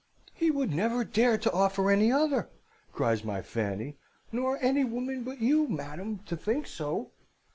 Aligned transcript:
"'He 0.33 0.49
would 0.49 0.71
never 0.71 1.03
dare 1.05 1.37
to 1.37 1.51
offer 1.51 1.91
any 1.91 2.11
other,' 2.11 2.49
cries 2.91 3.23
my 3.23 3.43
Fanny; 3.43 3.97
'nor 4.31 4.57
any 4.59 4.83
woman 4.83 5.23
but 5.23 5.39
you, 5.41 5.67
madam, 5.69 6.21
to 6.25 6.35
think 6.35 6.65
so!' 6.65 7.11